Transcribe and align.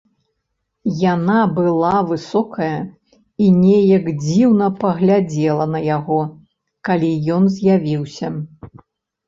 Яна 1.13 1.35
была 1.59 1.91
высокая 2.11 2.77
і 3.45 3.51
нейк 3.59 4.05
дзіўна 4.25 4.71
паглядзела 4.81 5.65
на 5.77 5.85
яго, 5.91 6.19
калі 6.91 7.15
ён 7.39 7.43
з'явіўся. 7.61 8.27